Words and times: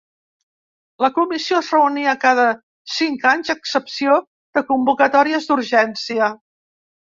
La 1.03 1.09
Comissió 1.17 1.59
es 1.63 1.69
reunia 1.73 2.15
cada 2.23 2.47
cinc 2.95 3.29
anys 3.33 3.53
a 3.53 3.57
excepció 3.61 4.19
de 4.59 4.67
convocatòries 4.73 5.49
d'urgència. 5.53 6.35